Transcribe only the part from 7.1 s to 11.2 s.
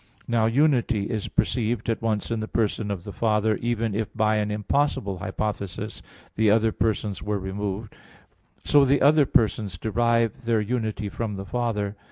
were removed. So the other persons derive their unity